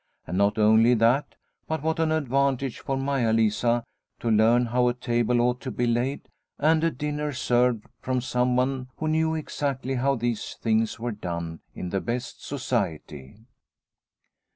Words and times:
And 0.25 0.35
not 0.35 0.57
only 0.57 0.95
that, 0.95 1.35
but 1.67 1.83
what 1.83 1.99
an 1.99 2.11
advantage 2.11 2.79
for 2.79 2.97
Maia 2.97 3.31
Lisa 3.31 3.83
to 4.19 4.31
learn 4.31 4.65
how 4.65 4.87
a 4.87 4.95
table 4.95 5.39
ought 5.41 5.61
to 5.61 5.69
be 5.69 5.85
laid 5.85 6.27
and 6.57 6.83
a 6.83 6.89
dinner 6.89 7.31
served 7.33 7.85
from 8.01 8.19
someone 8.19 8.87
who 8.97 9.07
knew 9.07 9.35
exactly 9.35 9.93
how 9.93 10.15
these 10.15 10.55
things 10.55 10.99
were 10.99 11.11
done 11.11 11.59
in 11.75 11.89
the 11.91 12.01
best 12.01 12.43
society. 12.43 13.45